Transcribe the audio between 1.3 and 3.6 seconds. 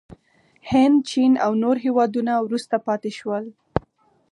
او نور هېوادونه وروسته پاتې شول.